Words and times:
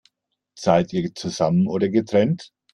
Zahlt 0.55 0.93
ihr 0.93 1.13
zusammen 1.13 1.67
oder 1.67 1.87
getrennt? 1.89 2.49